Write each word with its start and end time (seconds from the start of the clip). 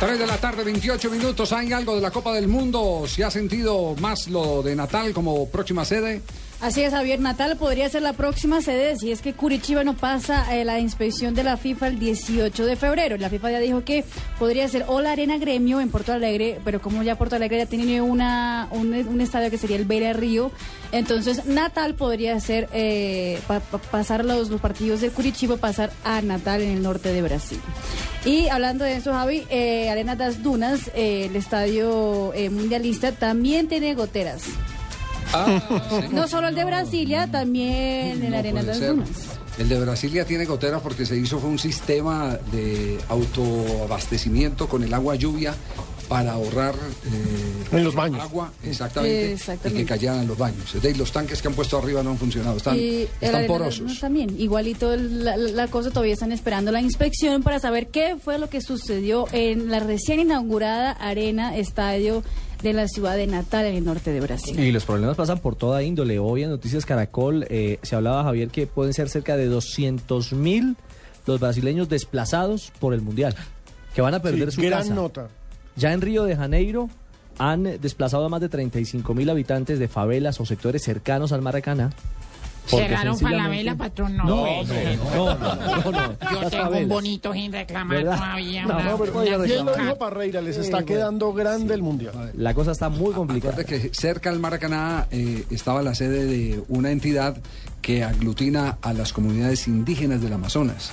3 0.00 0.18
de 0.18 0.26
la 0.26 0.36
tarde, 0.36 0.62
28 0.62 1.10
minutos. 1.10 1.52
¿Hay 1.52 1.72
algo 1.72 1.94
de 1.94 2.02
la 2.02 2.10
Copa 2.10 2.34
del 2.34 2.48
Mundo? 2.48 3.04
¿Se 3.06 3.24
ha 3.24 3.30
sentido 3.30 3.94
más 3.98 4.28
lo 4.28 4.62
de 4.62 4.76
Natal 4.76 5.14
como 5.14 5.48
próxima 5.48 5.86
sede? 5.86 6.20
Así 6.60 6.82
es, 6.82 6.92
Javier. 6.92 7.18
Natal 7.20 7.56
podría 7.58 7.88
ser 7.88 8.02
la 8.02 8.12
próxima 8.14 8.60
sede 8.62 8.96
si 8.96 9.10
es 9.12 9.20
que 9.22 9.32
Curitiba 9.34 9.84
no 9.84 9.94
pasa 9.94 10.54
eh, 10.56 10.64
la 10.64 10.80
inspección 10.80 11.34
de 11.34 11.44
la 11.44 11.56
FIFA 11.58 11.88
el 11.88 11.98
18 11.98 12.64
de 12.66 12.76
febrero. 12.76 13.16
La 13.16 13.30
FIFA 13.30 13.52
ya 13.52 13.58
dijo 13.60 13.84
que 13.84 14.04
podría 14.38 14.66
ser 14.68 14.84
o 14.88 15.00
la 15.00 15.12
Arena 15.12 15.38
Gremio 15.38 15.80
en 15.80 15.90
Porto 15.90 16.12
Alegre, 16.12 16.60
pero 16.64 16.80
como 16.80 17.02
ya 17.02 17.16
Porto 17.16 17.36
Alegre 17.36 17.58
ya 17.58 17.66
tiene 17.66 18.00
una, 18.02 18.68
un, 18.72 19.20
estadio 19.20 19.50
que 19.50 19.58
sería 19.58 19.76
el 19.76 19.84
Beira 19.86 20.12
Río, 20.14 20.50
entonces 20.92 21.44
Natal 21.46 21.94
podría 21.94 22.38
ser 22.40 22.68
eh, 22.72 23.38
pa- 23.46 23.60
pa- 23.60 23.78
pasar 23.78 24.24
los, 24.26 24.48
los 24.50 24.60
partidos 24.60 25.00
de 25.02 25.10
Curitiba, 25.10 25.56
pasar 25.58 25.90
a 26.04 26.20
Natal 26.22 26.62
en 26.62 26.70
el 26.70 26.82
norte 26.82 27.12
de 27.12 27.20
Brasil. 27.22 27.60
Y 28.26 28.48
hablando 28.48 28.84
de 28.84 28.96
eso, 28.96 29.12
Javi, 29.12 29.46
eh, 29.50 29.88
Arena 29.88 30.16
das 30.16 30.42
Dunas, 30.42 30.90
eh, 30.96 31.26
el 31.30 31.36
estadio 31.36 32.34
eh, 32.34 32.50
mundialista, 32.50 33.12
también 33.12 33.68
tiene 33.68 33.94
goteras. 33.94 34.42
Ah, 35.32 35.62
sí. 35.90 36.08
No 36.10 36.26
solo 36.26 36.48
el 36.48 36.56
de 36.56 36.64
Brasilia, 36.64 37.30
también 37.30 38.24
en 38.24 38.30
No 38.32 38.36
Arena 38.38 38.64
das 38.64 38.78
ser. 38.78 38.88
Dunas. 38.90 39.08
El 39.58 39.68
de 39.68 39.78
Brasilia 39.80 40.24
tiene 40.24 40.44
goteras 40.44 40.82
porque 40.82 41.06
se 41.06 41.16
hizo 41.16 41.38
fue 41.38 41.48
un 41.48 41.58
sistema 41.58 42.36
de 42.52 42.98
autoabastecimiento 43.08 44.68
con 44.68 44.82
el 44.82 44.92
agua 44.92 45.14
lluvia 45.14 45.54
para 46.08 46.32
ahorrar 46.32 46.74
eh, 46.74 47.76
En 47.76 47.84
los 47.84 47.94
baños. 47.94 48.20
agua 48.22 48.52
exactamente, 48.62 49.32
Exactamente. 49.32 49.80
y 49.80 49.84
que 49.84 49.88
cayeran 49.88 50.20
en 50.20 50.28
los 50.28 50.38
baños. 50.38 50.74
Es 50.74 50.80
decir, 50.82 50.96
los 50.96 51.10
tanques 51.10 51.42
que 51.42 51.48
han 51.48 51.54
puesto 51.54 51.78
arriba 51.78 52.02
no 52.02 52.10
han 52.10 52.18
funcionado, 52.18 52.56
están, 52.56 52.76
Y 52.76 53.06
están 53.20 53.46
porosos. 53.46 53.98
También. 54.00 54.38
Igualito 54.38 54.92
el- 54.94 55.24
la, 55.24 55.36
la 55.36 55.66
cosa, 55.68 55.90
todavía 55.90 56.12
están 56.14 56.32
esperando 56.32 56.70
la 56.70 56.80
inspección 56.80 57.42
para 57.42 57.58
saber 57.58 57.88
qué 57.88 58.16
fue 58.22 58.38
lo 58.38 58.48
que 58.48 58.60
sucedió 58.60 59.26
en 59.32 59.70
la 59.70 59.80
recién 59.80 60.20
inaugurada 60.20 60.92
Arena 60.92 61.56
Estadio 61.56 62.22
de 62.62 62.72
la 62.72 62.88
ciudad 62.88 63.16
de 63.16 63.26
Natal, 63.26 63.66
en 63.66 63.74
el 63.76 63.84
norte 63.84 64.12
de 64.12 64.20
Brasil. 64.20 64.58
Y 64.58 64.72
los 64.72 64.84
problemas 64.84 65.16
pasan 65.16 65.40
por 65.40 65.56
toda 65.56 65.82
índole. 65.82 66.18
Hoy 66.18 66.42
en 66.44 66.50
Noticias 66.50 66.86
Caracol 66.86 67.46
eh, 67.50 67.78
se 67.82 67.96
hablaba, 67.96 68.22
Javier, 68.24 68.48
que 68.48 68.66
pueden 68.66 68.94
ser 68.94 69.08
cerca 69.08 69.36
de 69.36 69.46
200 69.46 70.32
mil 70.32 70.76
los 71.26 71.40
brasileños 71.40 71.88
desplazados 71.88 72.72
por 72.78 72.94
el 72.94 73.02
Mundial, 73.02 73.34
que 73.94 74.00
van 74.00 74.14
a 74.14 74.22
perder 74.22 74.50
Sí, 74.50 74.56
su 74.56 74.62
gran 74.62 74.82
casa. 74.82 74.94
nota. 74.94 75.28
Ya 75.76 75.92
en 75.92 76.00
Río 76.00 76.24
de 76.24 76.36
Janeiro 76.36 76.88
han 77.38 77.64
desplazado 77.80 78.24
a 78.24 78.28
más 78.28 78.40
de 78.40 78.48
35 78.48 79.12
mil 79.14 79.28
habitantes 79.30 79.78
de 79.78 79.88
favelas 79.88 80.40
o 80.40 80.46
sectores 80.46 80.82
cercanos 80.82 81.32
al 81.32 81.42
Maracaná. 81.42 81.90
Cerraron 82.66 83.16
Falabella, 83.16 83.76
patrón. 83.76 84.16
No, 84.16 84.24
No, 84.24 84.42
hombre. 84.42 84.96
no, 85.14 85.34
no, 85.38 85.54
no, 85.54 85.90
no, 85.92 85.92
Yo 86.32 86.40
las 86.42 86.50
tengo 86.50 86.70
un 86.76 86.88
bonito 86.88 87.32
sin 87.32 87.52
reclamar 87.52 87.98
¿Verdad? 87.98 88.16
todavía. 88.16 88.66
No, 88.66 88.74
una- 88.74 88.84
no, 88.90 88.98
pero 88.98 89.24
Y 89.24 89.28
él 89.52 89.64
lo 89.64 89.76
dijo 89.76 89.96
Parreira, 89.98 90.40
les 90.42 90.56
está 90.56 90.64
Sí, 90.64 90.70
bueno. 90.72 90.86
quedando 90.86 91.32
grande 91.32 91.74
el 91.74 91.82
mundial. 91.82 92.32
La 92.36 92.54
cosa 92.54 92.72
está 92.72 92.88
muy 92.88 93.12
complicada. 93.14 93.52
Acuérdate 93.52 93.82
que 93.88 93.94
cerca 93.94 94.30
al 94.30 94.40
Maracaná 94.40 95.06
eh, 95.12 95.44
estaba 95.50 95.80
la 95.82 95.94
sede 95.94 96.24
de 96.24 96.60
una 96.68 96.90
entidad 96.90 97.36
que 97.82 98.02
aglutina 98.02 98.78
a 98.82 98.92
las 98.92 99.12
comunidades 99.12 99.68
indígenas 99.68 100.20
del 100.20 100.32
Amazonas. 100.32 100.90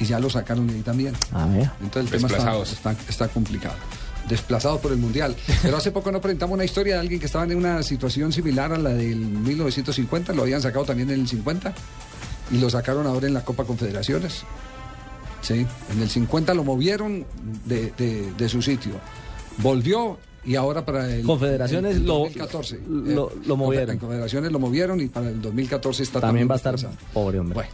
Y 0.00 0.04
ya 0.06 0.18
lo 0.18 0.28
sacaron 0.28 0.66
de 0.66 0.74
ahí 0.74 0.80
también. 0.82 1.14
A 1.32 1.46
ver. 1.46 1.70
Entonces 1.82 2.12
el 2.14 2.20
tema 2.28 2.36
está, 2.36 2.56
está, 2.62 2.96
está 3.08 3.28
complicado. 3.28 3.76
Desplazados 4.28 4.80
por 4.80 4.92
el 4.92 4.98
Mundial. 4.98 5.36
Pero 5.62 5.76
hace 5.76 5.90
poco 5.90 6.10
no 6.12 6.20
presentamos 6.20 6.54
una 6.54 6.64
historia 6.64 6.94
de 6.94 7.00
alguien 7.00 7.20
que 7.20 7.26
estaba 7.26 7.44
en 7.44 7.56
una 7.56 7.82
situación 7.82 8.32
similar 8.32 8.72
a 8.72 8.78
la 8.78 8.90
del 8.90 9.16
1950. 9.18 10.32
Lo 10.32 10.42
habían 10.42 10.60
sacado 10.62 10.84
también 10.84 11.10
en 11.10 11.20
el 11.20 11.28
50. 11.28 11.74
Y 12.52 12.58
lo 12.58 12.70
sacaron 12.70 13.06
ahora 13.06 13.26
en 13.26 13.34
la 13.34 13.44
Copa 13.44 13.64
Confederaciones. 13.64 14.42
Sí, 15.42 15.66
en 15.92 16.02
el 16.02 16.08
50 16.10 16.54
lo 16.54 16.64
movieron 16.64 17.24
de, 17.64 17.92
de- 17.96 18.32
de 18.36 18.48
su 18.48 18.62
sitio. 18.62 18.92
Volvió 19.58 20.18
y 20.44 20.54
ahora 20.54 20.84
para 20.84 21.12
el, 21.12 21.24
Confederaciones 21.24 21.92
el- 21.96 22.02
el 22.02 22.06
lo- 22.06 22.14
2014. 22.18 22.80
lo- 22.88 23.32
lo 23.46 23.54
eh, 23.54 23.56
movieron. 23.56 23.90
En 23.90 23.98
Confederaciones 23.98 24.52
lo 24.52 24.58
movieron 24.58 25.00
y 25.00 25.06
para 25.08 25.28
el 25.28 25.40
2014 25.40 26.02
está 26.04 26.20
También 26.20 26.48
va 26.48 26.54
a 26.54 26.56
estar 26.56 26.76
pobre, 27.12 27.38
hombre. 27.40 27.54
Bueno. 27.54 27.70